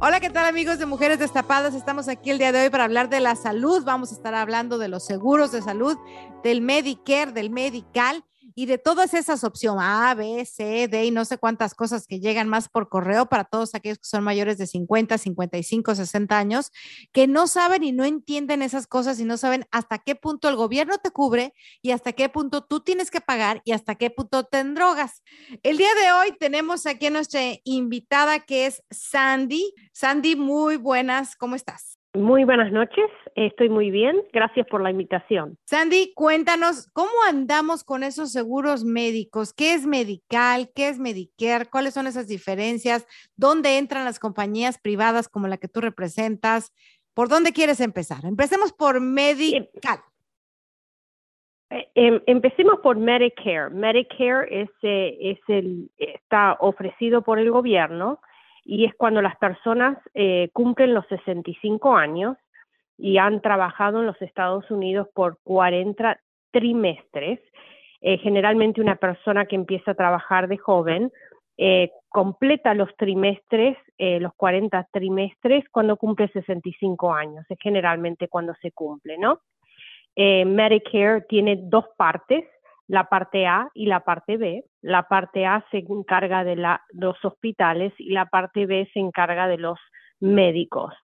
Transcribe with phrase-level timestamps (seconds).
[0.00, 1.74] Hola, ¿qué tal amigos de Mujeres Destapadas?
[1.74, 3.82] Estamos aquí el día de hoy para hablar de la salud.
[3.84, 5.98] Vamos a estar hablando de los seguros de salud,
[6.44, 8.24] del Medicare, del Medical
[8.58, 12.18] y de todas esas opciones A, B, C, D y no sé cuántas cosas que
[12.18, 16.72] llegan más por correo para todos aquellos que son mayores de 50, 55, 60 años,
[17.12, 20.56] que no saben y no entienden esas cosas y no saben hasta qué punto el
[20.56, 24.42] gobierno te cubre y hasta qué punto tú tienes que pagar y hasta qué punto
[24.42, 25.22] te drogas.
[25.62, 29.72] El día de hoy tenemos aquí a nuestra invitada que es Sandy.
[29.92, 31.97] Sandy, muy buenas, ¿cómo estás?
[32.18, 35.56] Muy buenas noches, estoy muy bien, gracias por la invitación.
[35.66, 39.52] Sandy, cuéntanos, ¿cómo andamos con esos seguros médicos?
[39.54, 40.68] ¿Qué es Medical?
[40.74, 41.66] ¿Qué es Medicare?
[41.70, 43.06] ¿Cuáles son esas diferencias?
[43.36, 46.74] ¿Dónde entran las compañías privadas como la que tú representas?
[47.14, 48.24] ¿Por dónde quieres empezar?
[48.24, 50.00] Empecemos por Medical.
[51.70, 53.70] Eh, em, empecemos por Medicare.
[53.70, 58.18] Medicare es, eh, es el, está ofrecido por el gobierno
[58.68, 62.36] y es cuando las personas eh, cumplen los 65 años
[62.98, 66.20] y han trabajado en los Estados Unidos por 40
[66.50, 67.40] trimestres.
[68.02, 71.10] Eh, generalmente una persona que empieza a trabajar de joven
[71.56, 77.46] eh, completa los trimestres, los 40 trimestres, cuando cumple 65 años.
[77.48, 79.40] Es generalmente cuando se cumple, ¿no?
[80.14, 82.44] Medicare tiene dos partes
[82.88, 84.64] la parte A y la parte B.
[84.80, 89.58] La parte A se encarga de los hospitales y la parte B se encarga de
[89.58, 89.78] los
[90.20, 90.94] médicos.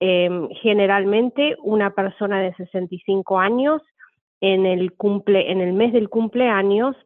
[0.00, 3.82] Em, generalmente una persona de 65 años
[4.40, 4.92] en el,
[5.26, 6.96] en el mes del cumpleaños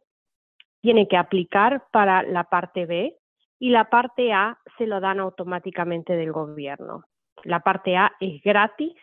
[0.81, 3.17] tiene que aplicar para la parte B
[3.59, 7.05] y la parte A se lo dan automáticamente del gobierno.
[7.43, 8.95] La parte A es gratis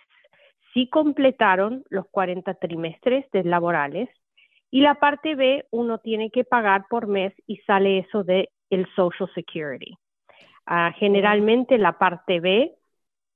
[0.73, 4.09] si completaron los 40 trimestres laborales
[4.73, 8.87] y la parte B uno tiene que pagar por mes y sale eso de el
[8.95, 9.95] Social Security.
[10.65, 12.73] Ah, generalmente la parte B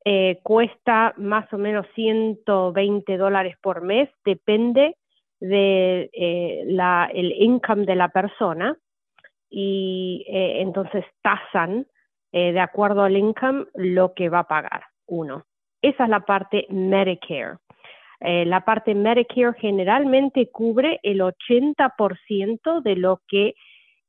[0.03, 4.95] eh, cuesta más o menos 120 dólares por mes, depende
[5.39, 8.75] de eh, la, el income de la persona
[9.47, 11.85] y eh, entonces tasan
[12.31, 15.45] de acuerdo al income lo que va a pagar uno.
[15.81, 17.57] Esa es la parte Medicare.
[18.19, 23.55] Eh, la parte Medicare generalmente cubre el 80% de lo que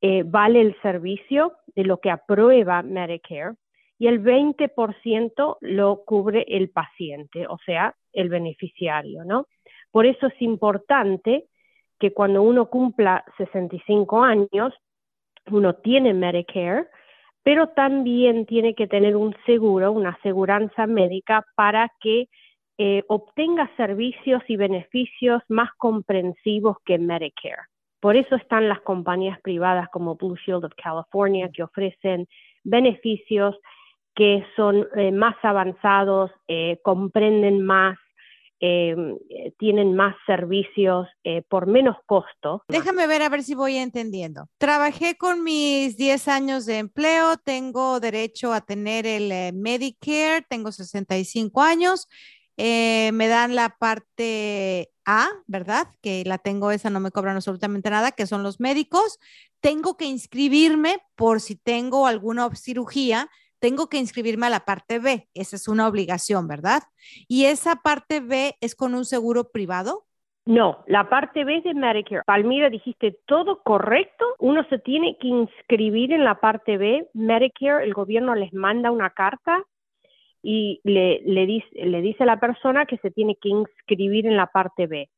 [0.00, 3.54] eh, vale el servicio, de lo que aprueba Medicare,
[3.98, 9.46] y el 20% lo cubre el paciente, o sea, el beneficiario, ¿no?
[9.90, 11.46] Por eso es importante
[11.98, 14.72] que cuando uno cumpla 65 años,
[15.50, 16.86] uno tiene Medicare,
[17.42, 22.28] pero también tiene que tener un seguro, una aseguranza médica para que
[22.80, 27.66] eh, obtenga servicios y beneficios más comprensivos que Medicare.
[27.98, 32.28] Por eso están las compañías privadas como Blue Shield of California que ofrecen
[32.62, 33.56] beneficios
[34.14, 37.98] que son eh, más avanzados, eh, comprenden más,
[38.60, 41.06] tienen más servicios
[41.48, 42.64] por menos costo.
[42.66, 44.48] Déjame ver a ver si voy entendiendo.
[44.58, 51.62] Trabajé con mis 10 años de empleo, tengo derecho a tener el Medicare, tengo 65
[51.62, 52.08] años
[52.60, 55.86] eh, me dan la parte A, ¿verdad?
[56.02, 59.20] Que la tengo esa, no me cobran absolutamente nada, que son los médicos.
[59.60, 63.28] Tengo que inscribirme por si tengo alguna cirugía,
[63.60, 65.28] tengo que inscribirme a la parte B.
[65.34, 66.82] Esa es una obligación, ¿verdad?
[67.28, 70.04] Y esa parte B es con un seguro privado.
[70.44, 72.22] No, la parte B es de Medicare.
[72.26, 74.24] Palmira, dijiste todo correcto.
[74.40, 77.08] Uno se tiene que inscribir en la parte B.
[77.12, 79.62] Medicare, el gobierno les manda una carta
[80.50, 84.38] y le, le, dice, le dice a la persona que se tiene que inscribir en
[84.38, 85.10] la parte B.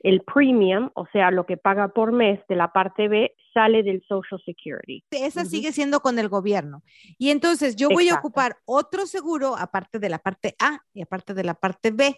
[0.00, 4.04] El premium, o sea, lo que paga por mes de la parte B, sale del
[4.06, 5.02] Social Security.
[5.10, 6.82] Esa sigue siendo con el gobierno.
[7.16, 11.32] Y entonces yo voy a ocupar otro seguro aparte de la parte A y aparte
[11.32, 12.14] de la parte B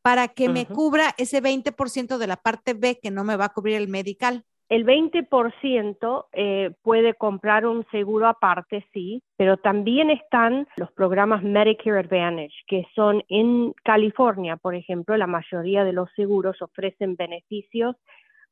[0.00, 3.52] para que me cubra ese 20% de la parte B que no me va a
[3.52, 4.44] cubrir el medical.
[4.68, 12.00] El 20% eh, puede comprar un seguro aparte, sí, pero también están los programas Medicare
[12.00, 17.94] Advantage, que son en California, por ejemplo, la mayoría de los seguros ofrecen beneficios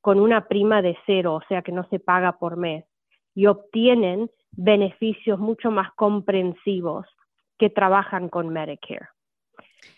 [0.00, 2.84] con una prima de cero, o sea que no se paga por mes,
[3.34, 7.06] y obtienen beneficios mucho más comprensivos
[7.58, 9.08] que trabajan con Medicare.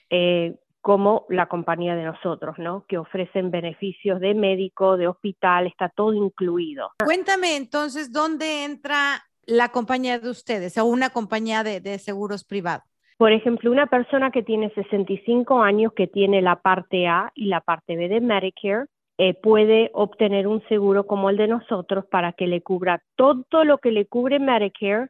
[0.09, 0.55] Eh,
[0.87, 2.85] como la compañía de nosotros, ¿no?
[2.87, 6.93] Que ofrecen beneficios de médico, de hospital, está todo incluido.
[7.05, 12.85] Cuéntame entonces, ¿dónde entra la compañía de ustedes o una compañía de, seguros privados?
[13.19, 17.63] Por ejemplo, una persona que tiene 65 años, que tiene la parte A y la
[17.63, 18.87] parte B de Medicare,
[19.19, 23.79] eh, puede obtener un seguro como el de nosotros para que le cubra todo lo
[23.79, 25.09] que le cubre Medicare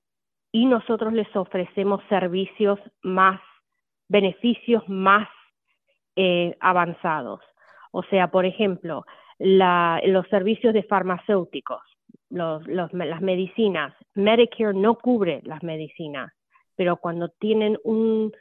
[0.53, 3.43] y nosotros les ofrecemos servicios más,
[4.09, 5.29] beneficios más
[6.17, 7.41] eh, avanzados.
[7.93, 9.05] O sea, por ejemplo,
[9.39, 11.83] los servicios de farmacéuticos,
[12.31, 13.95] las medicinas.
[14.15, 16.33] Medicare no cubre las medicinas,
[16.75, 18.33] pero cuando tienen un,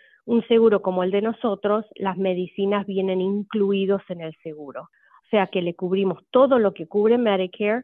[0.48, 4.83] seguro como el de nosotros, las medicinas vienen incluidos en el seguro.
[4.83, 7.83] O sea que le cubrimos todo lo que cubre Medicare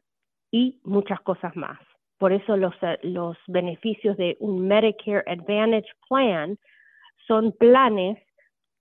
[0.52, 1.80] y muchas cosas más.
[2.18, 2.74] Por eso los,
[3.04, 6.58] los beneficios de un Medicare Advantage Plan
[7.28, 8.20] son planes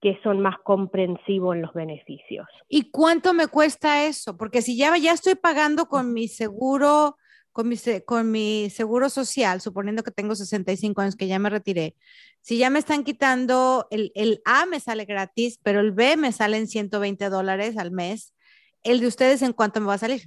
[0.00, 2.46] que son más comprensivos en los beneficios.
[2.68, 4.36] ¿Y cuánto me cuesta eso?
[4.36, 7.16] Porque si ya, ya estoy pagando con mi seguro,
[7.52, 7.76] con mi,
[8.06, 11.94] con mi seguro social, suponiendo que tengo 65 años, que ya me retiré,
[12.40, 16.32] si ya me están quitando, el, el A me sale gratis, pero el B me
[16.32, 18.34] sale en 120 dólares al mes,
[18.82, 20.22] ¿el de ustedes en cuánto me va a salir?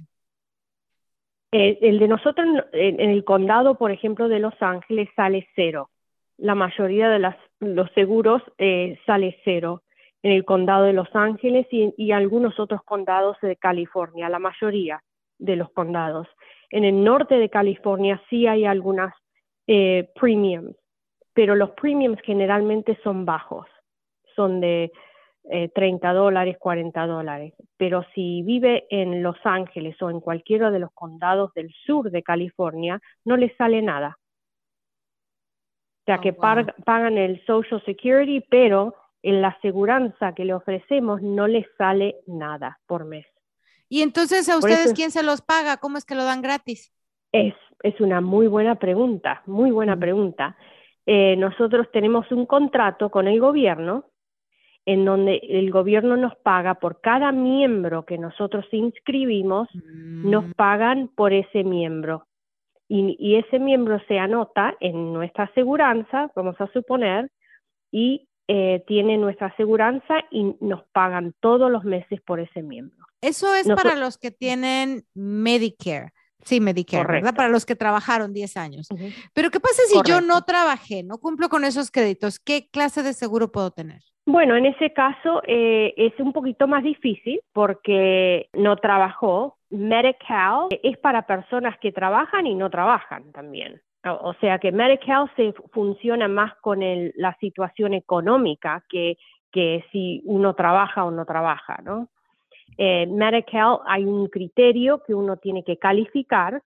[1.50, 5.90] El, el de nosotros en, en el condado, por ejemplo, de Los Ángeles sale cero
[6.36, 9.82] la mayoría de las, los seguros eh, sale cero
[10.22, 15.02] en el condado de Los Ángeles y, algunos otros condados de California, la mayoría
[15.38, 16.26] de los condados.
[16.70, 19.14] En el norte de California sí hay algunas
[19.66, 20.74] eh, premiums,
[21.34, 23.66] pero los premiums generalmente son bajos,
[24.34, 24.92] son de
[25.50, 27.52] eh, 30 dólares, 40 dólares.
[27.76, 32.22] Pero si vive en Los Ángeles o en cualquiera de los condados del sur de
[32.22, 34.16] California, no le sale nada.
[36.04, 41.22] O sea, oh, que pagan el Social Security, pero en la aseguranza que le ofrecemos
[41.22, 43.24] no les sale nada por mes.
[43.88, 45.78] Y entonces, ¿a ustedes quién se los paga?
[45.78, 46.92] ¿Cómo es que lo dan gratis?
[47.32, 50.58] Es, es una muy buena pregunta, muy buena pregunta.
[51.06, 54.04] Eh, nosotros tenemos un contrato con el gobierno
[54.84, 60.52] en donde el gobierno nos paga por cada miembro que nosotros inscribimos, nos mm.
[60.52, 62.26] pagan por ese miembro
[62.88, 67.30] y, ese miembro se anota en nuestra aseguranza, vamos a suponer,
[67.90, 72.98] y eh, tiene nuestra aseguranza y nos pagan todos los meses por ese miembro.
[73.20, 76.12] Eso es para los que tienen Medicare.
[76.44, 77.34] Sí, Medicare, ¿verdad?
[77.34, 78.88] Para los que trabajaron 10 años.
[79.32, 82.38] Pero ¿qué pasa si yo no trabajé, no cumplo con esos créditos?
[82.38, 84.02] ¿Qué clase de seguro puedo tener?
[84.26, 90.96] Bueno, en ese caso eh, es un poquito más difícil porque no trabajó, Medical es
[90.98, 93.82] para personas que trabajan y no trabajan también.
[94.04, 99.16] O sea que Medical se funciona más con la situación económica que,
[99.50, 102.08] que si uno trabaja o no trabaja, ¿no?
[102.78, 106.62] Eh, Medical hay un criterio que uno tiene que calificar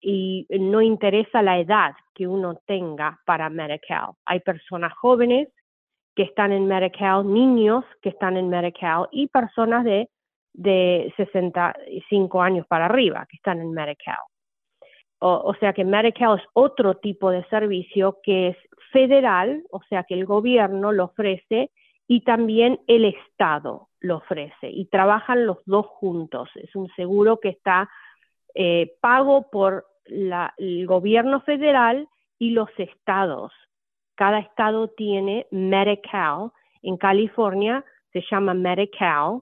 [0.00, 4.12] y no interesa la edad que uno tenga para Medical.
[4.24, 5.48] Hay personas jóvenes
[6.14, 10.08] que están en Medical, niños que están en Medical y personas de
[10.58, 14.18] de 65 años para arriba que están en Medical.
[15.20, 18.56] O, sea que Medical es otro tipo de servicio que es
[18.92, 21.70] federal, o sea que el gobierno lo ofrece
[22.06, 26.48] y también el Estado lo ofrece y trabajan los dos juntos.
[26.54, 27.88] Es un seguro que está
[28.54, 33.52] eh, pago por el gobierno federal y los estados.
[34.16, 36.50] Cada estado tiene Medical.
[36.82, 39.40] En California se llama Medical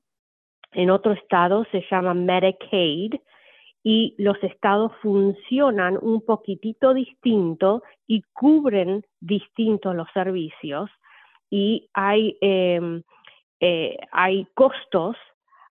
[0.76, 3.14] en otro estado se llama Medicaid
[3.82, 10.90] y los estados funcionan un poquitito distinto y cubren distintos los servicios
[11.48, 13.02] y hay, em,
[13.58, 15.16] eh, hay costos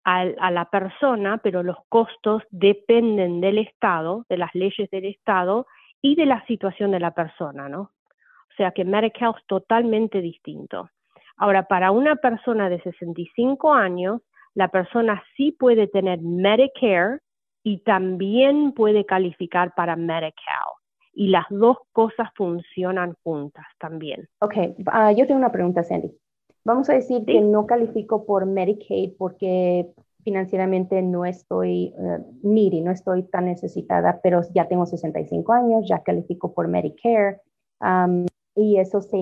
[0.03, 5.65] a, a, la persona, pero los costos dependen del estado, de las leyes del estado
[6.01, 7.81] y de la situación de la persona, ¿no?
[7.81, 10.89] O sea que Medicaid es totalmente distinto.
[11.37, 14.21] Ahora, para una persona de 65 años,
[14.59, 17.19] la persona sí puede tener Medicare
[17.63, 20.75] y también puede calificar para Medicaid.
[21.13, 24.27] Y las dos cosas funcionan juntas también.
[24.41, 24.55] Ok,
[24.87, 26.11] ah, yo tengo una pregunta, Sandy.
[26.65, 29.91] Vamos a decir que no califico por Medicaid porque
[30.25, 36.03] financieramente no estoy uh, needy, no estoy tan necesitada, pero ya tengo 65 años, ya
[36.03, 37.39] califico por Medicare
[37.79, 38.25] um,
[38.55, 39.17] y eso se,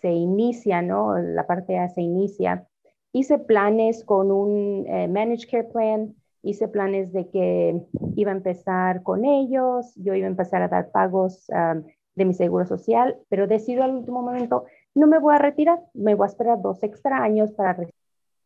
[0.00, 1.16] se, inicia, ¿no?
[1.18, 2.66] La parte A se inicia.
[3.12, 7.80] Hice planes con un eh, Managed Care Plan, hice planes de que
[8.16, 12.34] iba a empezar con ellos, yo iba a empezar a dar pagos um, de mi
[12.34, 14.64] seguro social, pero decido al último momento,
[14.94, 17.94] no me voy a retirar, me voy a esperar dos extra años para recibir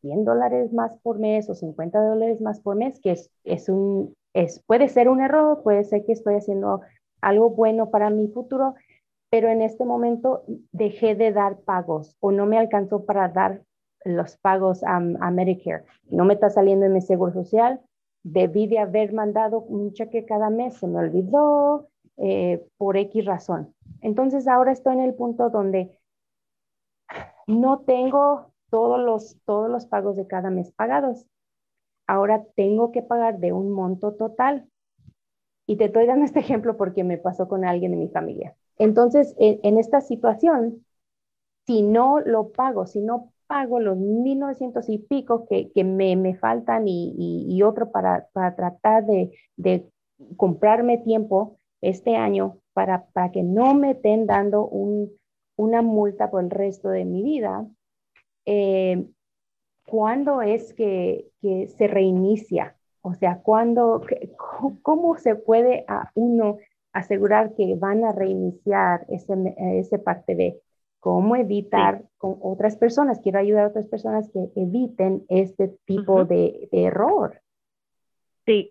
[0.03, 4.15] 100 dólares más por mes o 50 dólares más por mes, que es, es un,
[4.35, 6.81] es, puede ser un error, puede ser que estoy haciendo
[7.21, 8.75] algo bueno para mi futuro,
[9.31, 13.63] pero en este momento dejé de dar pagos o no me alcanzó para dar
[14.07, 15.85] los pagos a, a Medicare.
[16.11, 17.81] No me está saliendo en mi seguro social,
[18.23, 23.75] debí de haber mandado un cheque cada mes, se me olvidó eh, por X razón.
[24.01, 25.99] Entonces ahora estoy en el punto donde
[27.47, 31.27] no tengo todos los, todos los pagos de cada mes pagados.
[32.07, 34.69] Ahora tengo que pagar de un monto total.
[35.67, 38.57] Y te estoy dando este ejemplo porque me pasó con alguien de mi familia.
[38.79, 40.85] Entonces, en, esta situación,
[41.67, 46.35] si no lo pago, si no pago los 1900 y pico que, que me, me,
[46.37, 47.15] faltan y,
[47.49, 49.89] y, otro para, para tratar de, de,
[50.37, 55.11] comprarme tiempo este año para, para que no me estén dando un,
[55.57, 57.67] una multa por el resto de mi vida,
[58.45, 59.07] eh,
[59.87, 62.77] ¿cuándo es que, se reinicia?
[63.03, 64.03] O sea, ¿cuándo,
[64.83, 66.59] ¿cómo se puede a uno
[66.93, 69.35] asegurar que van a reiniciar ese,
[69.79, 70.61] ese parte B?
[71.01, 73.21] ¿Cómo evitar con otras personas?
[73.23, 77.41] Quiero ayudar a otras personas que eviten este tipo de, error.
[78.45, 78.71] Sí.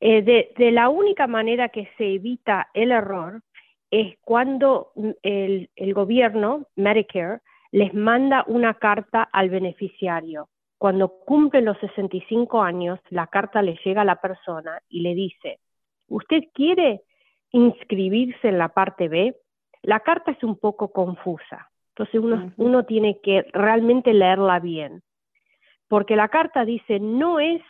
[0.00, 3.42] Eh, de, de, la única manera que se evita el error
[3.90, 10.48] es cuando el, el gobierno, Medicare, les manda una carta al beneficiario.
[10.78, 15.58] Cuando cumplen los 65 años, la carta le llega a la persona y le dice,
[16.08, 17.02] ¿usted quiere
[17.52, 19.36] inscribirse en la parte B?
[19.84, 25.02] La carta es un poco confusa, entonces uno, uno tiene que realmente leerla bien,
[25.88, 27.60] porque la carta dice, no es,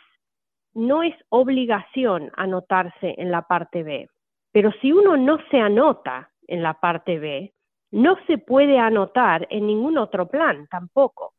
[0.73, 4.09] no es obligación anotarse en la parte B,
[4.53, 7.53] pero si uno no se anota en la parte B,
[7.91, 11.33] no se puede anotar en ningún otro plan tampoco,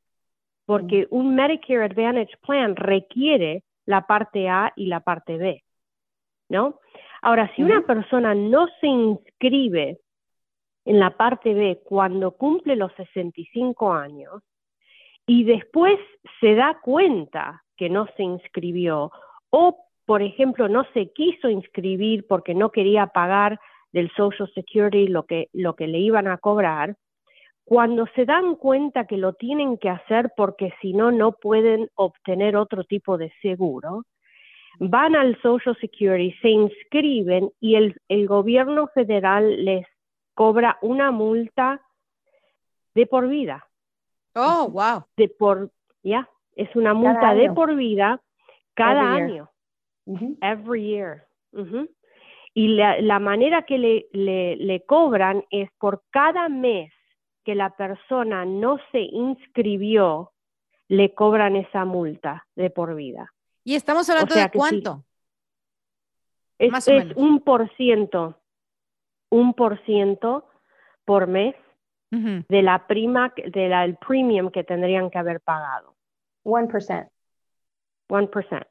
[0.66, 5.64] porque un Medicare Advantage Plan requiere la parte A y la parte B,
[6.50, 6.80] ¿no?
[7.22, 10.00] Ahora, si una persona no se inscribe
[10.86, 14.42] en la parte B cuando cumple los 65 años
[15.26, 15.98] y después
[16.40, 19.10] se da cuenta que no se inscribió
[19.50, 19.76] o,
[20.06, 23.58] por ejemplo, no se quiso inscribir porque no quería pagar
[23.92, 26.96] del Social Security, lo que, lo que le iban a cobrar,
[27.64, 32.56] cuando se dan cuenta que lo tienen que hacer porque si no, no pueden obtener
[32.56, 34.04] otro tipo de seguro,
[34.78, 39.84] van al Social Security, se inscriben y el, el gobierno federal les
[40.36, 41.80] cobra una multa
[42.94, 43.66] de por vida.
[44.34, 45.04] Oh, wow.
[45.16, 45.70] De por,
[46.02, 48.20] ya, es una multa de por vida
[48.74, 49.50] cada año.
[50.42, 51.26] Every year.
[52.52, 56.92] Y la, la manera que le, le, le cobran es por cada mes
[57.42, 60.32] que la persona no se inscribió,
[60.88, 63.32] le cobran esa multa de por vida.
[63.64, 65.04] ¿Y estamos hablando de cuánto?
[66.58, 68.38] Es, Más o es un por ciento,
[69.30, 70.46] un por ciento
[71.04, 71.54] por mes
[72.10, 75.94] de la prima, de la, el premium que tendrían que haber pagado.
[76.44, 77.08] One percent.
[78.08, 78.66] One percent.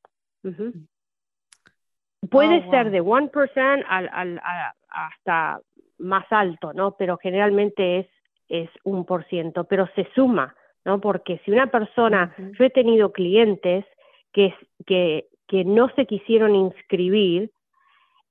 [2.29, 4.41] Puede oh, ser de 1% al, al,
[4.89, 5.59] hasta
[6.00, 6.95] más alto, ¿no?
[6.97, 8.07] Pero generalmente es,
[8.47, 11.00] es un por ciento, pero se suma, ¿no?
[11.00, 13.85] Porque si una persona, yo he tenido clientes
[14.31, 17.51] que, que, que no se quisieron inscribir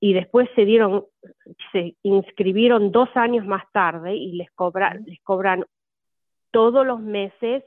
[0.05, 1.07] y después se dieron,
[1.73, 5.65] se inscribieron dos años más tarde y les, cobran les cobran
[6.51, 7.65] todos los meses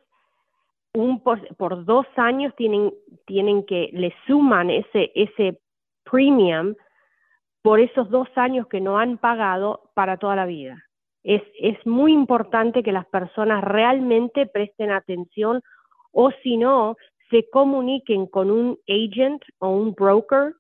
[0.94, 2.94] un por, por dos años tienen,
[3.25, 5.60] tienen que, le suman ese, ese
[6.03, 6.75] premium
[7.63, 10.77] por esos dos años que no han pagado para toda la vida.
[11.24, 15.63] Es, es muy importante que las personas realmente presten atención
[16.12, 16.98] o si no,
[17.32, 20.53] se comuniquen con un agent o un broker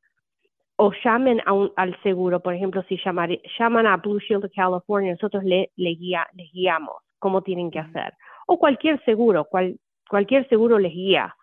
[0.77, 2.39] o llamen a un, al seguro.
[2.39, 6.95] Por ejemplo, si llaman a Blue Shield de California, nosotros le, le guía, les guiamos
[7.19, 8.13] cómo tienen que hacer.
[8.45, 11.35] O cualquier seguro, cual, cualquier seguro les guía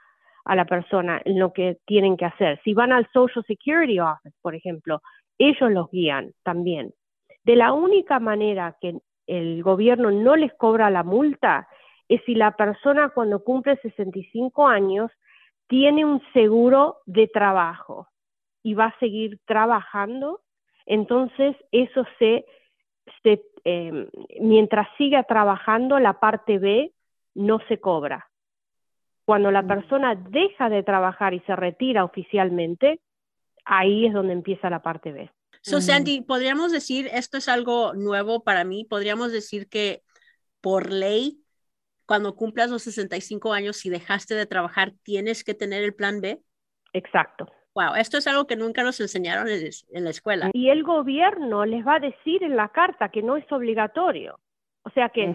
[0.45, 2.61] a la persona en lo que tienen que hacer.
[2.65, 5.01] Si van al Social Security Office, por ejemplo,
[5.39, 6.93] ellos los guían también.
[7.43, 11.67] De la única manera que el gobierno no les cobra la multa
[12.09, 15.11] es si la persona cuando cumple 65 años
[15.67, 18.07] tiene un seguro de trabajo
[18.65, 20.41] y va a seguir trabajando,
[20.87, 22.47] entonces eso se,
[23.23, 24.09] se em,
[24.41, 26.93] mientras siga trabajando, la parte B
[27.35, 28.29] no se cobra.
[29.27, 33.01] Cuando la persona deja de trabajar y se retira oficialmente,
[33.65, 35.31] ahí es donde empieza la parte B.
[35.61, 40.03] So, Sandy, podríamos decir, esto es algo nuevo para mí, podríamos decir que
[40.61, 41.43] por ley,
[42.07, 46.43] cuando cumplas los 65 años, si dejaste de trabajar, tienes que tener el plan B.
[46.93, 47.51] Exacto.
[47.75, 50.51] Wow, esto es algo que nunca nos enseñaron en, la escuela.
[50.53, 54.39] Y el gobierno les va a decir en la carta que no es obligatorio.
[54.85, 55.35] O sea que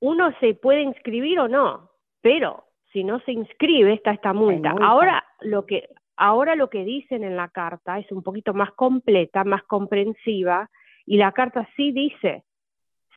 [0.00, 4.74] uno se puede inscribir o no, pero si no se inscribe está esta multa.
[4.80, 9.42] Ahora lo que ahora lo que dicen en la carta es un poquito más completa,
[9.42, 10.70] más comprensiva
[11.06, 12.44] y la carta sí dice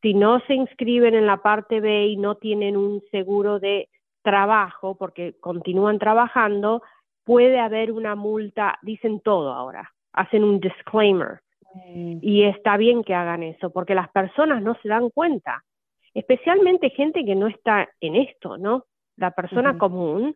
[0.02, 3.90] si no se inscriben en la parte B y no tienen un seguro de
[4.22, 6.84] trabajo porque continúan trabajando,
[7.26, 11.42] puede haber una multa, dicen todo ahora, hacen un disclaimer.
[11.74, 12.20] Mm.
[12.22, 15.64] Y está bien que hagan eso, porque las personas no se dan cuenta,
[16.14, 18.86] especialmente gente que no está en esto, ¿no?
[19.18, 20.36] La persona común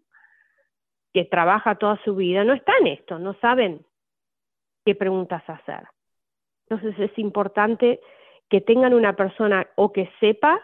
[1.13, 3.86] que trabaja toda su vida no está en esto, no saben
[4.86, 5.88] qué preguntas hacer.
[6.67, 8.00] Entonces es importante
[8.50, 10.62] que tengan una persona o que sepa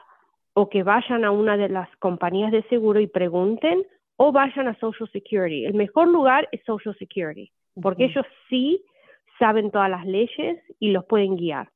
[0.54, 3.86] o que vayan a una de las compañías de seguro y pregunten
[4.18, 5.66] o vayan a Social Security.
[5.66, 8.84] El mejor lugar es Social Security, porque ellos sí
[9.40, 11.72] saben todas las leyes y los pueden guiar.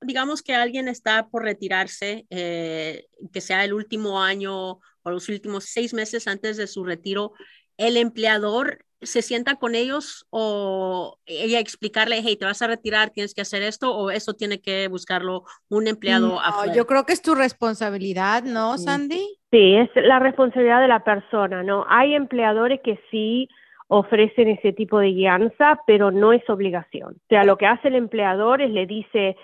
[0.00, 5.64] Digamos que alguien está por retirarse, eh, que sea el último año o los últimos
[5.64, 7.32] seis meses antes de su retiro,
[7.76, 13.34] el empleador se sienta con ellos o ella explicarle, hey, te vas a retirar, tienes
[13.34, 17.22] que hacer esto o eso tiene que buscarlo un empleado no, Yo creo que es
[17.22, 19.38] tu responsabilidad, ¿no, Sandy?
[19.50, 21.86] Sí, es la responsabilidad de la persona, ¿no?
[21.88, 23.48] Hay empleadores que sí
[23.86, 27.14] ofrecen ese tipo de guianza, pero no es obligación.
[27.14, 29.36] O sea, lo que hace el empleador es le dice,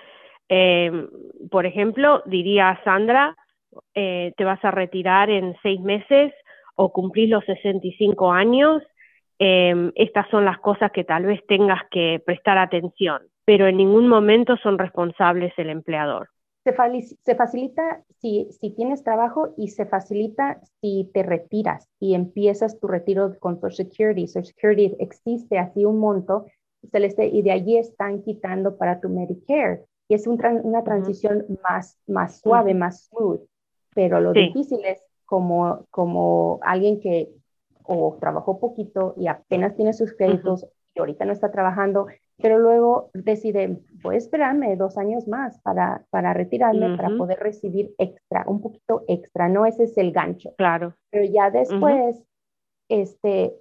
[0.48, 1.08] eh,
[1.50, 3.36] por ejemplo, diría a Sandra,
[3.94, 6.32] eh, te vas a retirar en seis meses
[6.76, 8.82] o cumplís los 65 años
[9.38, 14.08] Em, estas son las cosas que tal vez tengas que prestar atención, pero en ningún
[14.08, 16.28] momento son responsables el empleador.
[16.64, 16.72] Se,
[17.34, 23.38] facilita si, si, tienes trabajo y se facilita si te retiras y empiezas tu retiro
[23.38, 24.26] con Social Security.
[24.26, 26.46] Social Security existe así un monto,
[26.90, 29.84] Celeste, y de allí están quitando para tu Medicare.
[30.08, 33.40] Y es una transición más, más suave, más smooth.
[33.94, 37.28] Pero lo difícil es como, como alguien que
[37.84, 42.06] o trabajó poquito y apenas tiene sus créditos y ahorita no está trabajando,
[42.38, 47.94] pero luego decide, voy a esperarme dos años más para, para retirarme, para poder recibir
[47.98, 49.66] extra, un poquito extra, ¿no?
[49.66, 50.54] Ese es el gancho.
[50.56, 50.94] Claro.
[51.10, 52.22] Pero ya después,
[52.88, 53.54] este,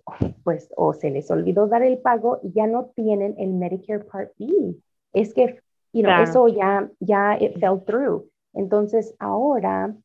[0.44, 4.32] pues, o se les olvidó dar el pago y ya no tienen el Medicare Part
[4.38, 4.76] B.
[5.14, 5.60] Es que,
[5.92, 8.28] you know, eso ya, ya it fell through.
[8.54, 9.96] Entonces, ahora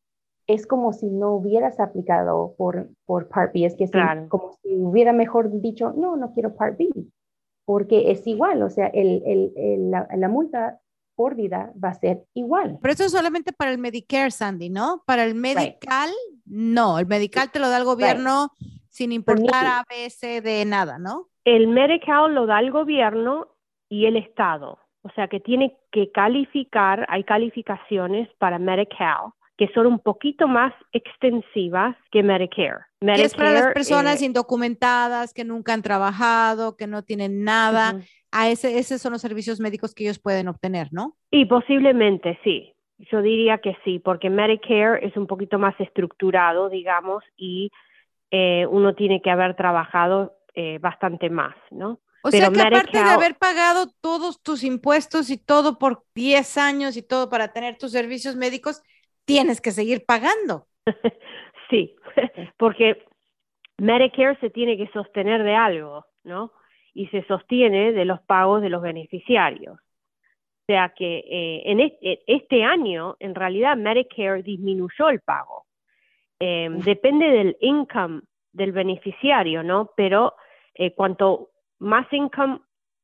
[0.49, 3.91] es como si no hubieras aplicado por, por Part B, es que es
[4.29, 6.89] como si hubiera mejor dicho, no, no quiero Part B,
[7.67, 10.81] porque es igual, o sea, el, el, la, multa
[11.15, 12.79] por vida va a ser igual.
[12.81, 15.03] Pero eso es solamente para el Medicare, Sandy, ¿no?
[15.05, 16.11] Para el medical,
[16.47, 18.51] no, el medical te lo da el gobierno
[18.89, 21.29] sin importar a veces de nada, ¿no?
[21.45, 23.49] El medical lo da el gobierno
[23.91, 29.87] y el Estado, o sea que tiene que calificar, hay calificaciones para medical que son
[29.87, 32.87] un poquito más extensivas que Medicare.
[33.01, 38.01] Medicare es para las personas eh, indocumentadas que nunca han trabajado, que no tienen nada.
[38.31, 41.17] A ese, esos son los servicios médicos que ellos pueden obtener, ¿no?
[41.33, 42.73] Y posiblemente sí.
[43.11, 47.71] Yo diría que sí, porque Medicare es un poquito más estructurado, digamos, y
[48.31, 52.01] eh, uno tiene que haber trabajado eh, bastante más, ¿no?
[52.23, 56.97] O sea que aparte de haber pagado todos tus impuestos y todo por 10 años
[56.97, 58.83] y todo para tener tus servicios médicos,
[59.29, 60.67] tienes que seguir pagando.
[61.71, 61.95] sí,
[62.57, 63.05] porque
[63.77, 66.53] Medicare se tiene que sostener de algo, ¿no?
[66.95, 69.77] Y se sostiene de los pagos de los beneficiarios.
[69.77, 71.81] O sea que eh, en
[72.27, 75.67] este, año, en realidad, Medicare disminuyó el pago.
[76.41, 79.91] Em, depende del income del beneficiario, ¿no?
[79.97, 80.35] Pero
[80.75, 82.61] eh, cuanto más income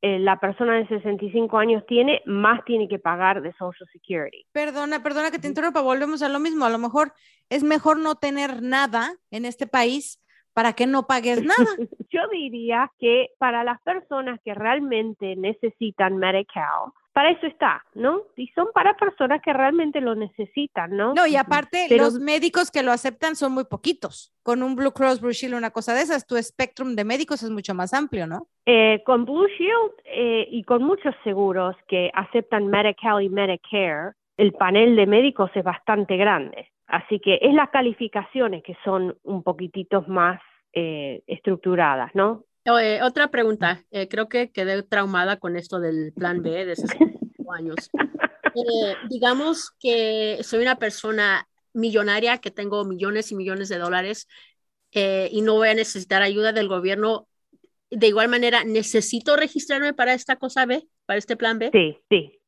[0.06, 4.44] eh, la persona de 65 años tiene, más tiene que pagar de Social Security.
[4.52, 6.66] Perdona, perdona que te interrumpa, volvemos a lo mismo.
[6.66, 7.14] A lo mejor
[7.48, 11.70] es mejor no tener nada en este país para que no pagues nada.
[12.10, 18.22] Yo diría que para las personas que realmente necesitan Medical, para eso está, ¿no?
[18.36, 21.14] Y son para personas que realmente lo necesitan, ¿no?
[21.14, 24.34] No, y aparte, los médicos que lo aceptan son muy poquitos.
[24.42, 27.50] Con un Blue Cross Blue Shield, una cosa de esas, tu espectrum de médicos es
[27.50, 28.48] mucho más amplio, ¿no?
[28.66, 34.52] Eh, con Blue Shield eh, y con muchos seguros que aceptan Medical y Medicare, el
[34.52, 36.72] panel de médicos es bastante grande.
[36.88, 40.40] Así que es las calificaciones que son un poquititos más
[40.72, 42.42] eh, estructuradas, ¿no?
[42.72, 47.90] Otra pregunta, eh, creo que quedé traumada con esto del plan B de 65 años.
[48.54, 54.28] Eh, digamos que soy una persona millonaria que tengo millones y millones de dólares
[54.92, 57.26] eh, y no voy a necesitar ayuda del gobierno.
[57.90, 61.70] De igual manera, ¿necesito registrarme para esta cosa B, para este plan B?
[61.72, 62.38] Sí, sí,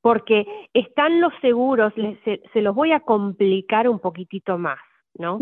[0.00, 4.78] porque están los seguros, se, se los voy a complicar un poquitito más,
[5.14, 5.38] ¿no?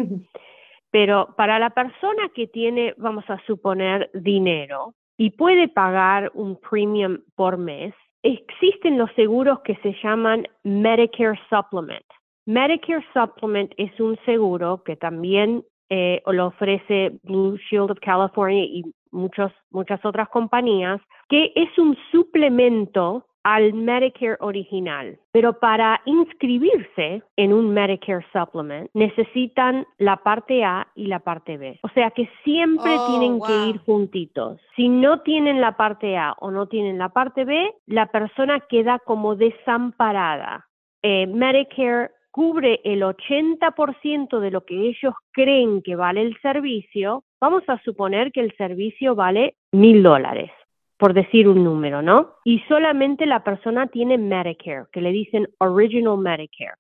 [0.95, 7.19] Pero para la persona que tiene, vamos a suponer, dinero y puede pagar un premium
[7.35, 12.05] por mes, existen los seguros que se llaman Medicare Supplement.
[12.47, 18.85] Medicare Supplement es un seguro que también eh, lo ofrece Blue Shield of California y
[19.11, 25.19] muchos, muchas otras compañías, que es un suplemento al Medicare original.
[25.33, 31.79] Pero para inscribirse en un Medicare Supplement necesitan la parte A y la parte B.
[31.83, 34.61] O sea que siempre oh, tienen que ir juntitos.
[34.75, 38.99] Si no tienen la parte A o no tienen la parte B, la persona queda
[38.99, 40.67] como desamparada.
[41.03, 47.63] Eh, Medicare cubre el 80% de lo que ellos creen que vale el servicio, vamos
[47.69, 50.51] a suponer que el servicio vale mil dólares
[50.97, 52.35] por decir un número, ¿no?
[52.45, 56.77] Y solamente la persona tiene Medicare, que le dicen Original Medicare.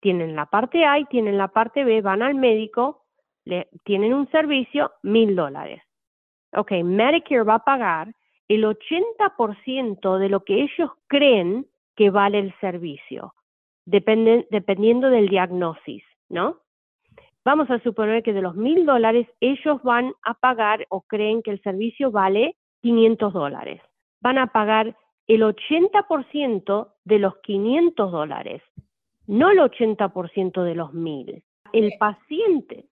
[0.00, 3.04] Tienen la parte A y tienen la parte B, van al médico,
[3.44, 5.82] le, tienen un servicio, mil dólares.
[6.54, 8.12] Ok, Medicare va a pagar
[8.48, 13.34] el 80% de lo que ellos creen que vale el servicio,
[13.86, 16.58] dependiendo del diagnosis, ¿no?
[17.44, 21.50] Vamos a suponer que de los mil dólares ellos van a pagar o creen que
[21.50, 23.80] el servicio vale 500 dólares.
[24.20, 28.62] Van a pagar el 80% de los 500 dólares,
[29.26, 31.42] no el 80% de los 1000.
[31.72, 32.86] El paciente,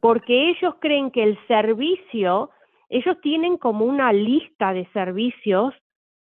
[0.00, 2.50] porque ellos creen que el servicio,
[2.88, 5.74] ellos tienen como una lista de servicios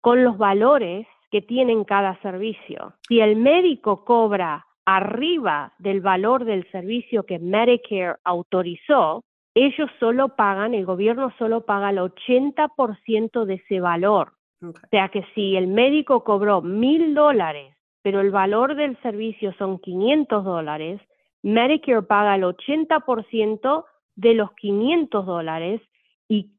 [0.00, 2.94] con los valores que tienen cada servicio.
[3.06, 9.22] Si el médico cobra arriba del valor del servicio que Medicare autorizó,
[9.66, 14.32] ellos solo pagan, el gobierno solo paga el 80% de ese valor.
[14.62, 19.78] O sea que si el médico cobró mil dólares, pero el valor del servicio son
[19.78, 21.00] 500 dólares,
[21.42, 23.84] Medicare paga el 80%
[24.16, 25.80] de los 500 dólares
[26.28, 26.50] y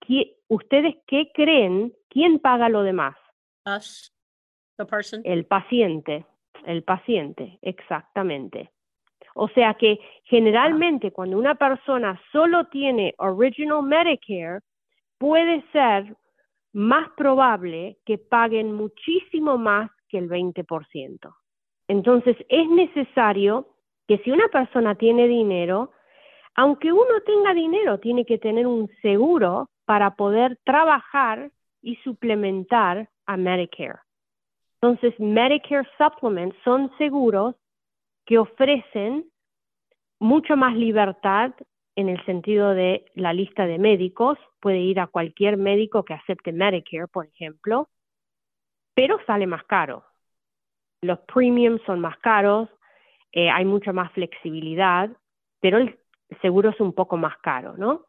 [0.48, 3.16] ustedes qué creen, ¿quién paga lo demás?
[5.26, 6.26] El paciente,
[6.66, 8.72] el paciente, exactamente.
[9.42, 14.60] O sea que generalmente cuando una persona solo tiene Original Medicare,
[15.18, 16.14] puede ser
[16.74, 21.34] más probable que paguen muchísimo más que el 20%.
[21.88, 23.70] Entonces es necesario
[24.10, 25.92] que si una persona tiene dinero,
[26.56, 31.50] aunque uno tenga dinero, tiene que tener un seguro para poder trabajar
[31.82, 34.00] y suplementar a Medicare.
[34.82, 37.56] Entonces, Medicare Supplements son seguros
[38.30, 39.26] que ofrecen
[40.20, 41.52] mucho más libertad
[41.96, 46.52] en el sentido de la lista de médicos, puede ir a cualquier médico que acepte
[46.52, 47.90] Medicare, por ejemplo,
[48.94, 50.04] pero sale más caro.
[51.02, 52.70] Los premiums son más caros,
[53.32, 55.10] eh, hay mucha más flexibilidad,
[55.60, 55.98] pero el
[56.40, 58.06] seguro es un poco más caro, ¿no?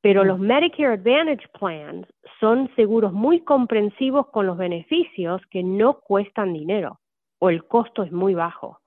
[0.00, 2.06] Pero los Medicare Advantage Plans
[2.40, 6.98] son seguros muy comprensivos con los beneficios que no cuestan dinero
[7.40, 8.80] o el costo es muy bajo.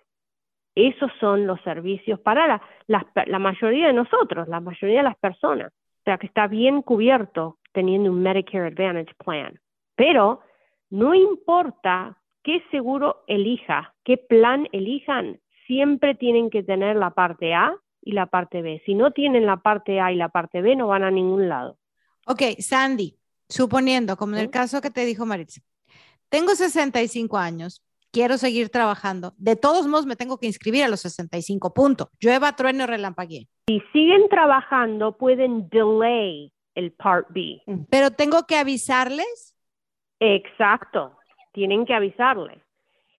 [0.75, 5.71] Esos son los servicios para la, la, mayoría de nosotros, la mayoría de las personas.
[5.71, 9.59] O sea, que está bien cubierto teniendo un Medicare Advantage Plan.
[9.95, 10.41] Pero
[10.89, 17.75] no importa qué seguro elija, qué plan elijan, siempre tienen que tener la parte A
[18.01, 18.81] y la parte B.
[18.85, 21.77] Si no tienen la parte A y la parte B, no van a ningún lado.
[22.25, 25.61] Ok, Sandy, suponiendo, como en el caso que te dijo Maritza,
[26.29, 29.33] tengo 65 años, quiero seguir trabajando.
[29.37, 32.09] De todos modos, me tengo que inscribir a los 65 puntos.
[32.19, 33.47] Llueva, trueno, relampaguee.
[33.67, 37.61] Si siguen trabajando, pueden delay el Part B.
[37.89, 39.55] Pero tengo que avisarles.
[40.19, 41.17] Exacto,
[41.51, 42.61] tienen que avisarles.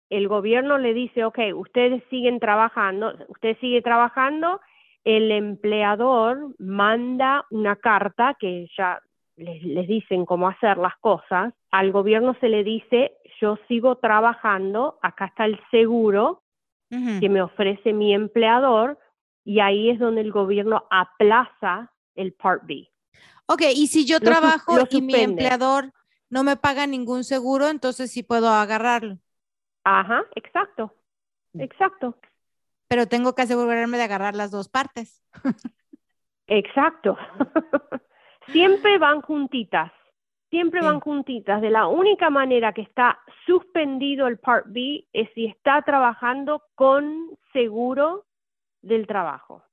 [0.08, 4.60] El gobierno le dice, ok, ustedes siguen trabajando, usted sigue trabajando,
[5.04, 9.00] el empleador manda una carta que ya
[9.42, 14.98] les, les dicen cómo hacer las cosas, al gobierno se le dice, yo sigo trabajando,
[15.02, 16.42] acá está el seguro
[16.88, 18.98] que me ofrece mi empleador
[19.44, 22.88] y ahí es donde el gobierno aplaza el Part B.
[23.46, 25.92] Ok, y si yo Lo trabajo y mi empleador
[26.30, 29.18] no me paga ningún seguro, entonces sí puedo agarrarlo,
[29.84, 30.94] Ajá, exacto,
[31.54, 32.16] exacto,
[32.88, 35.22] pero tengo que asegurarme de agarrar las dos partes.
[36.46, 37.16] exacto.
[38.46, 39.92] Siempre van juntitas,
[40.50, 41.60] siempre van juntitas.
[41.60, 47.30] De la única manera que está suspendido el Part B es si está trabajando con
[47.52, 48.26] seguro
[48.82, 49.64] del trabajo.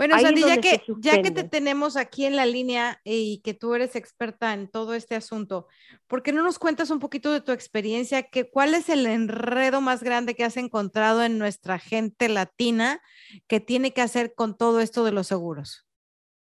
[0.00, 3.52] Bueno, Ahí Sandy, ya que, ya que te tenemos aquí en la línea y que
[3.52, 5.66] tú eres experta en todo este asunto,
[6.06, 8.22] ¿por qué no nos cuentas un poquito de tu experiencia?
[8.22, 13.02] Que, ¿Cuál es el enredo más grande que has encontrado en nuestra gente latina
[13.46, 15.86] que tiene que hacer con todo esto de los seguros?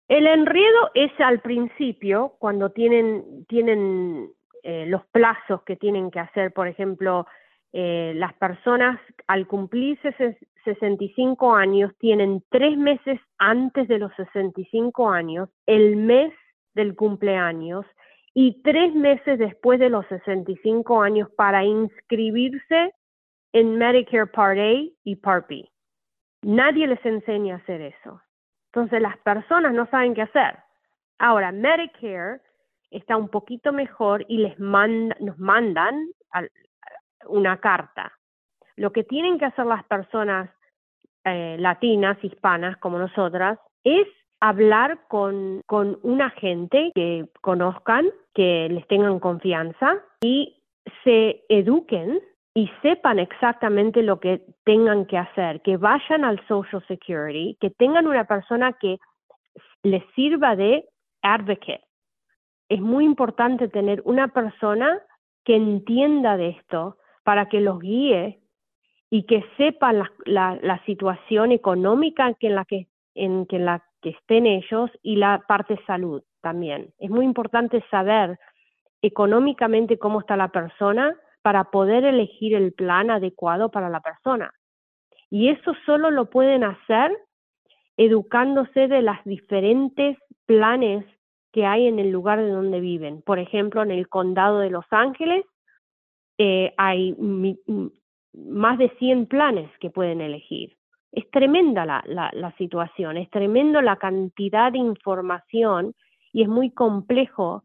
[0.08, 4.30] El enredo es al principio, cuando tienen, tienen
[4.62, 7.26] eh, los plazos que tienen que hacer, por ejemplo,
[7.72, 15.10] eh, las personas al cumplir sesen- 65 años tienen tres meses antes de los 65
[15.10, 16.32] años, el mes
[16.74, 17.86] del cumpleaños
[18.34, 22.92] y tres meses después de los 65 años para inscribirse
[23.52, 24.72] en Medicare Part A
[25.04, 25.68] y Part B.
[26.42, 28.20] Nadie les enseña a hacer eso.
[28.76, 30.58] Entonces las personas no saben qué hacer.
[31.18, 32.42] Ahora, Medicare
[32.90, 36.08] está un poquito mejor y les manda, nos mandan
[37.26, 38.12] una carta.
[38.76, 40.50] Lo que tienen que hacer las personas
[41.24, 44.06] eh, latinas, hispanas como nosotras, es
[44.40, 50.62] hablar con, con un agente que conozcan, que les tengan confianza y
[51.02, 52.20] se eduquen
[52.56, 58.06] y sepan exactamente lo que tengan que hacer, que vayan al Social Security, que tengan
[58.06, 58.96] una persona que
[59.82, 60.88] les sirva de
[61.20, 61.84] advocate.
[62.70, 65.02] Es muy importante tener una persona
[65.44, 68.40] que entienda de esto para que los guíe
[69.10, 74.90] y que sepan la, la, situación económica en la que, que la que estén ellos
[75.02, 76.94] y la parte salud también.
[76.98, 78.38] Es muy importante saber
[79.02, 81.14] económicamente cómo está la persona
[81.46, 84.52] para poder elegir el plan adecuado para la persona.
[85.30, 87.16] Y eso solo lo pueden hacer
[87.96, 91.04] educándose de las diferentes planes
[91.52, 93.22] que hay en el lugar de donde viven.
[93.22, 95.44] Por ejemplo, en el condado de Los Ángeles
[96.36, 97.14] eh, hay
[98.32, 100.76] más de 100 planes que pueden elegir.
[101.12, 105.94] Es tremenda la, situación, es tremendo la cantidad de información
[106.32, 107.62] y es muy complejo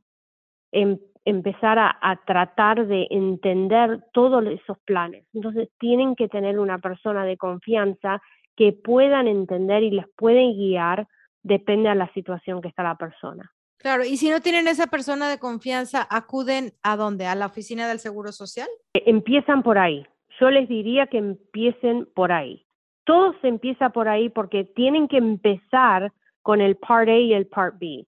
[0.72, 5.26] em- empezar a, a tratar de entender todos esos planes.
[5.34, 8.22] Entonces tienen que tener una persona de confianza
[8.56, 11.08] que puedan entender y les pueden guiar,
[11.44, 13.52] depende de la situación que está la persona.
[13.78, 17.26] Claro, y si no tienen esa persona de confianza, acuden a dónde?
[17.26, 18.68] ¿A la oficina del Seguro Social?
[18.94, 20.06] Eh, Empiezan por ahí.
[20.40, 22.66] Yo les diría que empiecen por ahí.
[23.06, 27.48] Todo se empieza por ahí porque tienen que empezar con el Part A y el
[27.48, 28.06] Part B.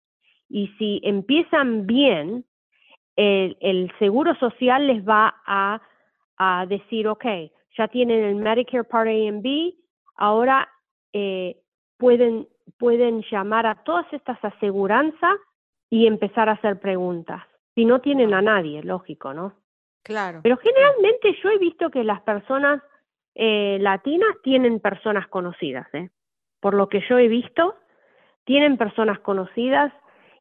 [0.49, 2.45] Y si empiezan bien,
[3.15, 5.82] el, el Seguro Social les va a,
[6.38, 7.26] a decir, ok,
[7.78, 9.73] ya tienen el Medicare Part A y B,
[10.15, 10.69] ahora
[11.12, 11.58] eh,
[11.97, 12.47] pueden,
[12.78, 15.38] pueden llamar a todas estas aseguranzas
[15.89, 17.43] y empezar a hacer preguntas.
[17.76, 19.54] Si no tienen a nadie, lógico, ¿no?
[20.04, 20.41] Claro.
[20.43, 22.82] Pero generalmente yo he visto que las personas
[23.36, 26.10] eh, latinas tienen personas conocidas, ¿eh?
[26.60, 27.76] Por lo que yo he visto,
[28.45, 29.91] tienen personas conocidas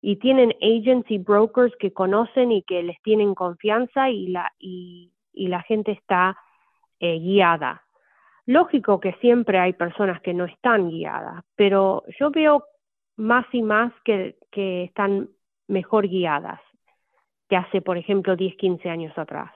[0.02, 5.12] y tienen agents y brokers que conocen y que les tienen confianza y la, y,
[5.32, 6.36] y la gente está
[6.98, 7.82] eh, guiada.
[8.44, 12.64] Lógico que siempre hay personas que no están guiadas, pero yo veo
[13.16, 15.30] más y más que, que están
[15.68, 16.60] mejor guiadas
[17.48, 19.52] que hace, por ejemplo, 10, 15 años atrás.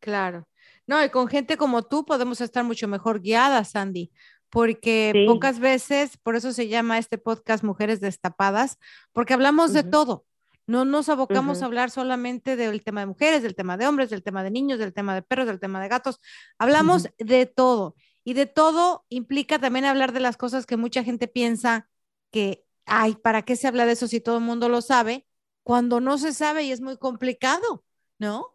[0.00, 0.46] Claro.
[0.86, 4.10] No, y con gente como tú podemos estar mucho mejor guiadas, Sandy,
[4.54, 5.26] porque Sí.
[5.26, 8.78] pocas veces, por eso se llama este podcast Mujeres Destapadas,
[9.12, 10.24] porque hablamos de todo.
[10.66, 14.22] No nos abocamos a hablar solamente del tema de mujeres, del tema de hombres, del
[14.22, 16.20] tema de niños, del tema de perros, del tema de gatos.
[16.56, 17.96] Hablamos de todo.
[18.22, 21.90] Y de todo implica también hablar de las cosas que mucha gente piensa
[22.30, 25.26] que, ay, ¿para qué se habla de eso si todo el mundo lo sabe?
[25.62, 27.84] Cuando no se sabe y es muy complicado,
[28.18, 28.53] ¿no?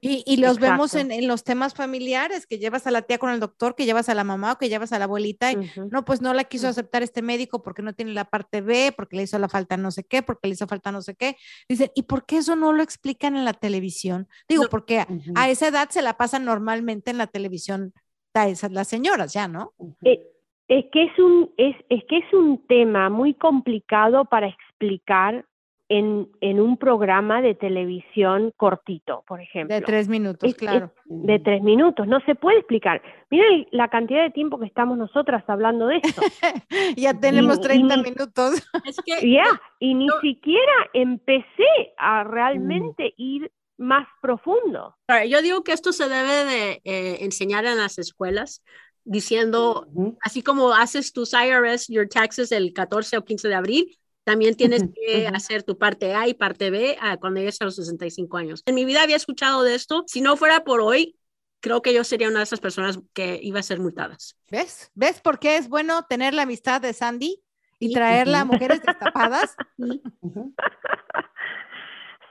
[0.00, 3.30] Y, y los vemos en, en los temas familiares, que llevas a la tía con
[3.30, 5.56] el doctor, que llevas a la mamá o que llevas a la abuelita y
[5.90, 6.70] no, pues no la quiso Ujú.
[6.70, 9.90] aceptar este médico porque no tiene la parte B, porque le hizo la falta no
[9.90, 11.36] sé qué, porque le hizo falta no sé qué.
[11.68, 14.26] Dicen, ¿y por qué eso no lo explican en la televisión?
[14.48, 14.68] Digo, No.
[14.70, 17.92] porque a, esa edad se la pasan normalmente en la televisión
[18.34, 19.74] a esas, las señoras ya, ¿no?
[20.02, 20.26] Eh,
[20.68, 25.44] es que es un es, es que es un tema muy complicado para explicar
[25.92, 29.76] en, en, un programa de televisión cortito, por ejemplo.
[29.76, 30.90] De tres minutos, claro.
[31.04, 33.02] de tres minutos, no se puede explicar.
[33.30, 36.22] Miren la cantidad de tiempo que estamos nosotras hablando de esto.
[36.96, 38.66] ya tenemos 30 minutos.
[38.86, 39.44] es que, ya,
[39.80, 43.22] y ni siquiera empecé a realmente mm.
[43.22, 44.96] ir más profundo.
[45.28, 48.62] Yo digo que esto se debe de eh, enseñar en las escuelas,
[49.04, 49.88] diciendo,
[50.22, 54.84] así como haces tus IRS, your taxes el 14 o 15 de abril, también tienes
[54.94, 58.62] que hacer tu parte A y parte B ah, cuando llegues a los 65 años.
[58.66, 60.04] En mi vida había escuchado de esto.
[60.06, 61.16] Si no fuera por hoy,
[61.60, 64.38] creo que yo sería una de esas personas que iba a ser multadas.
[64.50, 64.90] ¿Ves?
[64.94, 67.42] ¿Ves por qué es bueno tener la amistad de Sandy
[67.78, 69.56] y traerla a mujeres destapadas?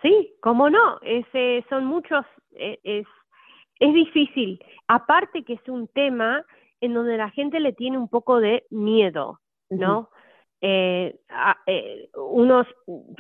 [0.01, 0.99] Sí, cómo no.
[1.03, 1.27] Es,
[1.69, 3.05] son muchos, e, es,
[3.79, 4.59] es difícil.
[4.87, 6.43] Aparte que es un tema
[6.81, 10.09] en donde la gente le tiene un poco de miedo, ¿no?
[10.61, 11.19] Eh,
[11.65, 12.67] eh, unos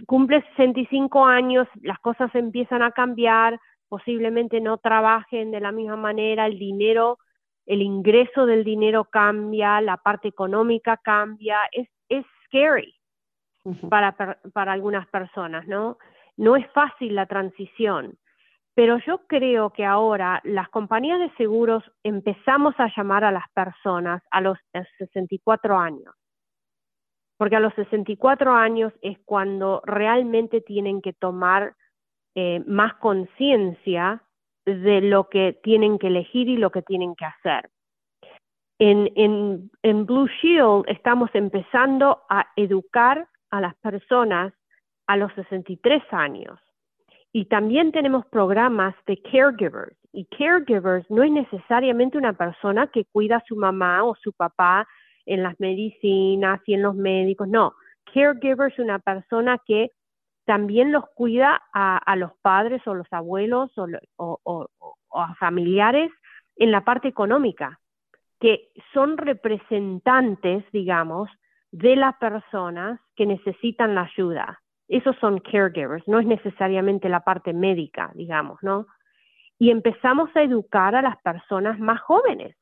[0.05, 6.45] cumple 65 años, las cosas empiezan a cambiar, posiblemente no trabajen de la misma manera,
[6.45, 7.17] el dinero,
[7.65, 12.93] el ingreso del dinero cambia, la parte económica cambia, es, es scary
[13.89, 14.15] para,
[14.53, 15.97] para algunas personas, ¿no?
[16.37, 18.17] No es fácil la transición,
[18.75, 24.21] pero yo creo que ahora las compañías de seguros empezamos a llamar a las personas
[24.29, 24.57] a los
[24.99, 26.13] 64 años
[27.41, 31.73] porque a los 64 años es cuando realmente tienen que tomar
[32.35, 34.21] eh, más conciencia
[34.63, 37.67] de lo que tienen que elegir y lo que tienen que hacer.
[38.77, 39.71] En,
[40.05, 44.53] Blue Shield estamos empezando a educar a las personas
[45.07, 46.59] a los 63 años.
[47.33, 49.97] Y también tenemos programas de caregivers.
[50.13, 54.87] Y caregivers no es necesariamente una persona que cuida a su mamá o su papá
[55.25, 57.73] en las medicinas y en los médicos, no.
[58.13, 59.91] Caregiver es una persona que
[60.45, 63.71] también los cuida a, los padres o los abuelos
[64.17, 64.67] o,
[65.13, 66.11] a familiares
[66.57, 67.79] en la parte económica,
[68.39, 71.29] que son representantes, digamos,
[71.71, 74.61] de las personas que necesitan la ayuda.
[74.87, 78.87] Esos son caregivers, no es necesariamente la parte médica, digamos, ¿no?
[79.57, 82.57] Y empezamos a educar a las personas más jóvenes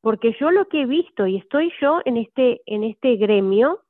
[0.00, 3.80] porque yo lo que he visto, y estoy yo en este, en este gremio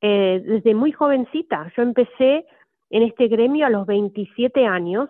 [0.00, 2.46] eh, desde muy jovencita, yo empecé
[2.90, 5.08] en este gremio a los 27 años,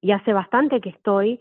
[0.00, 1.40] y hace bastante que estoy,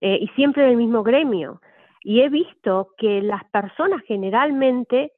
[0.00, 1.62] eh, y siempre en el mismo gremio,
[2.02, 5.12] y he visto que las personas generalmente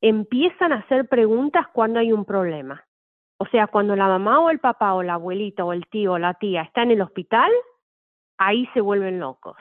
[0.00, 2.84] empiezan a hacer preguntas cuando hay un problema.
[3.38, 6.18] O sea, cuando la mamá o el papá o la abuelita o el tío o
[6.18, 7.50] la tía está en el hospital,
[8.38, 9.56] ahí se vuelven locos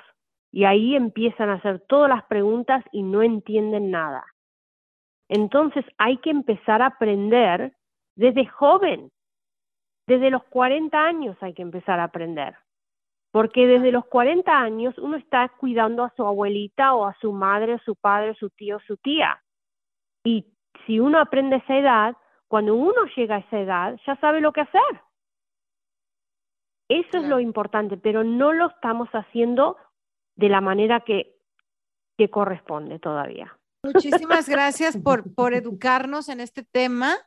[0.56, 4.24] y ahí empiezan a hacer todas las preguntas y no entienden nada.
[5.28, 7.74] Entonces hay que empezar a aprender
[8.15, 9.12] desde joven,
[10.08, 12.56] desde los 40 años hay que empezar a aprender,
[13.34, 17.78] porque desde los 40 años uno está cuidando a su abuelita o a su madre,
[17.80, 19.44] su padre, su tío, su tía.
[20.24, 20.46] Y
[20.86, 24.54] si uno aprende a esa edad, cuando uno llega a esa edad, ya sabe lo
[24.54, 25.02] que hacer.
[26.88, 29.76] Eso es lo importante, pero no lo estamos haciendo
[30.36, 31.38] de la manera que,
[32.17, 33.58] que corresponde todavía.
[33.84, 37.17] Muchísimas gracias por, por educarnos en este tema.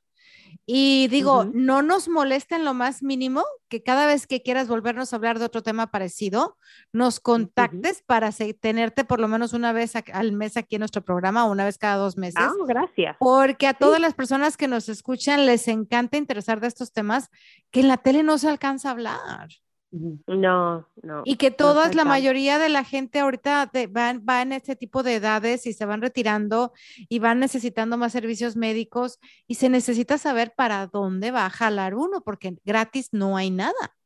[0.65, 5.13] Y digo, no nos molesta en lo más mínimo que cada vez que quieras volvernos
[5.13, 6.57] a hablar de otro tema parecido,
[6.93, 11.45] nos contactes para tenerte por lo menos una vez al mes aquí en nuestro programa,
[11.45, 12.43] una vez cada dos meses.
[12.43, 13.17] Ah, gracias.
[13.19, 17.31] Porque a todas las personas que nos escuchan les encanta interesar de estos temas
[17.71, 19.49] que en la tele no se alcanza a hablar.
[19.91, 21.23] No, no.
[21.25, 25.15] Y que todas, la mayoría de la gente ahorita van, va en este tipo de
[25.15, 26.73] edades y se van retirando
[27.09, 31.95] y van necesitando más servicios médicos y se necesita saber para dónde va a jalar
[31.95, 33.97] uno, porque gratis no hay nada.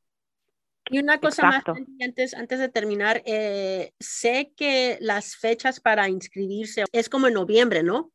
[0.91, 1.65] Y una cosa más,
[2.01, 7.83] antes, antes de terminar, eh, sé que las fechas para inscribirse es como en noviembre,
[7.83, 8.11] ¿no?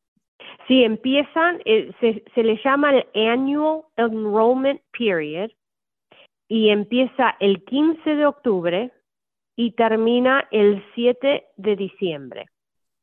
[0.68, 5.50] Sí, empiezan, eh, se, se le llama el Annual Enrollment Period,
[6.48, 8.92] y empieza el 15 de octubre
[9.56, 12.46] y termina el 7 de diciembre.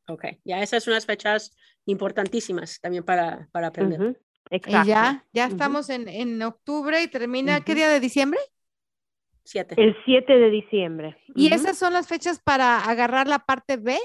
[0.08, 4.20] Ok, ya esas son unas fechas importantísimas también para, para aprender.
[4.50, 4.86] Exacto.
[4.86, 8.38] Y ya, ya estamos en, en, octubre y termina, ¿qué día de diciembre?
[9.44, 9.74] 7.
[9.78, 11.16] El 7 de diciembre.
[11.34, 13.98] ¿Y esas son las fechas para agarrar la parte B?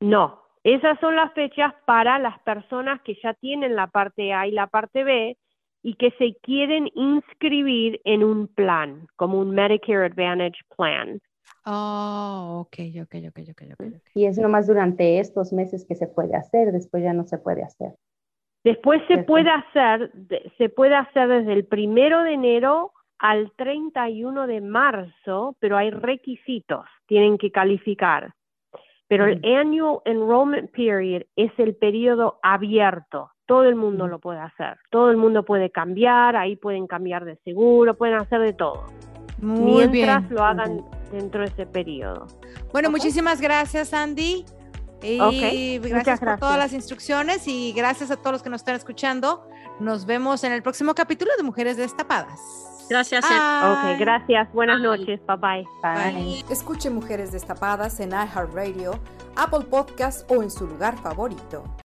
[0.00, 4.50] No, esas son las fechas para las personas que ya tienen la parte A y
[4.50, 5.36] la parte B
[5.82, 11.20] y que se quieren inscribir en un plan, como un Medicare Advantage Plan.
[11.64, 13.94] Oh, ok, ok, ok, ok, ok.
[14.14, 17.62] Y es nomás durante estos meses que se puede hacer, después ya no se puede
[17.62, 17.94] hacer.
[18.64, 20.12] Después se puede hacer,
[20.56, 26.84] se puede hacer desde el primero de enero al 31 de marzo, pero hay requisitos,
[27.06, 28.34] tienen que calificar.
[29.08, 34.78] Pero el Annual Enrollment Period es el periodo abierto, todo el mundo lo puede hacer,
[34.90, 38.86] todo el mundo puede cambiar, ahí pueden cambiar de seguro, pueden hacer de todo.
[39.40, 40.34] Muy mientras bien.
[40.34, 42.26] lo hagan dentro de ese periodo.
[42.72, 44.44] Bueno, muchísimas gracias, Andy.
[45.02, 48.60] Y Ok, gracias, muchas por todas las instrucciones y gracias a todos los que nos
[48.60, 49.48] están escuchando.
[49.80, 52.38] Nos vemos en el próximo capítulo de Mujeres Destapadas.
[52.88, 53.24] Gracias.
[53.28, 53.94] Bye.
[53.94, 54.52] Ok, gracias.
[54.52, 54.98] Buenas Bye.
[54.98, 55.20] noches.
[55.26, 55.66] Bye bye.
[55.82, 56.44] Bye.
[56.50, 59.00] Escuche Mujeres Destapadas en iHeartRadio,
[59.34, 61.64] Apple Podcast o en su lugar favorito.